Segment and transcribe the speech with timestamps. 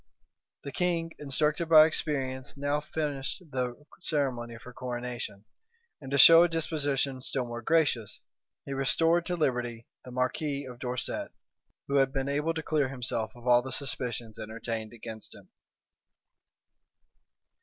[0.63, 5.45] The king, instructed by experience, now finished the ceremony of her coronation;
[6.01, 8.19] and to show a disposition still more gracious,
[8.65, 11.29] he restored to liberty the marquis of Dorset,
[11.87, 15.49] who had been able to clear himself of all the suspicions entertained against him.